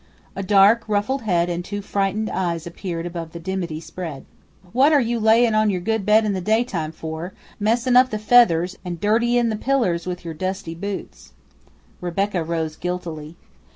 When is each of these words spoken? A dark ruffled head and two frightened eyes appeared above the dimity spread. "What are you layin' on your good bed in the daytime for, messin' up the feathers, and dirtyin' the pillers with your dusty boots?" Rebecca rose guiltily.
A 0.35 0.41
dark 0.41 0.83
ruffled 0.89 1.21
head 1.21 1.47
and 1.47 1.63
two 1.63 1.83
frightened 1.83 2.27
eyes 2.31 2.65
appeared 2.65 3.05
above 3.05 3.33
the 3.33 3.39
dimity 3.39 3.79
spread. 3.79 4.25
"What 4.71 4.91
are 4.91 4.99
you 4.99 5.19
layin' 5.19 5.53
on 5.53 5.69
your 5.69 5.79
good 5.79 6.07
bed 6.07 6.25
in 6.25 6.33
the 6.33 6.41
daytime 6.41 6.91
for, 6.91 7.33
messin' 7.59 7.95
up 7.95 8.09
the 8.09 8.17
feathers, 8.17 8.75
and 8.83 8.99
dirtyin' 8.99 9.49
the 9.49 9.55
pillers 9.55 10.07
with 10.07 10.25
your 10.25 10.33
dusty 10.33 10.73
boots?" 10.73 11.33
Rebecca 12.01 12.43
rose 12.43 12.75
guiltily. 12.77 13.35